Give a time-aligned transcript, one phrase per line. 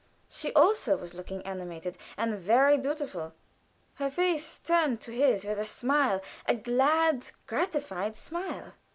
[0.29, 3.35] She also was looking animated and very beautiful;
[3.97, 8.73] her face turned to his with a smile a glad, gratified smile.